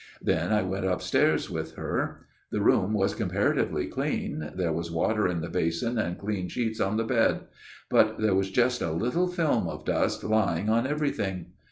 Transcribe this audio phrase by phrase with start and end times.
[0.19, 2.25] Then I went upstairs with her.
[2.49, 6.97] The room was comparatively clean; there was water in the basin; and clean sheets on
[6.97, 7.41] the bed;
[7.87, 11.51] but there was just a little film of dust lying on everything.